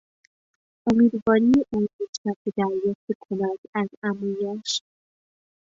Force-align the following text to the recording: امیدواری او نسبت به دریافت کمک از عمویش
امیدواری 0.89 1.57
او 1.73 1.79
نسبت 2.01 2.35
به 2.45 2.51
دریافت 2.57 3.07
کمک 3.27 3.59
از 3.75 3.89
عمویش 4.03 4.81